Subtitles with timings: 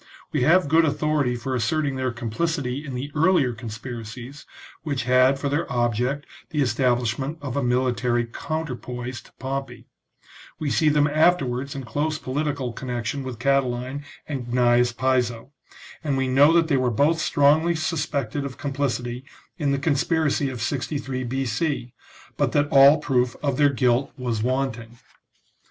[0.31, 4.47] We have good authority for asserting their complicity in the earlier conspiracies,
[4.81, 9.85] which had for their object the establishment of a military counterpoise to Pompey;
[10.57, 15.51] we see them after wards in close political connection with Catiline and Gnaeus Piso;
[16.03, 19.23] and we know that they were both strongly suspected of complicity
[19.59, 21.93] in the conspiracy of 63 B.C.,
[22.37, 24.97] but that all proof of their guilt was wanting.